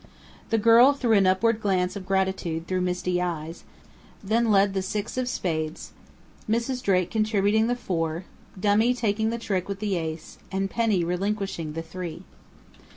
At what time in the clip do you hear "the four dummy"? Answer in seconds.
7.67-8.95